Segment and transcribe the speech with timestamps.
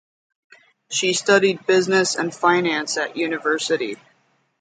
[0.89, 3.97] She studied business and finance at university.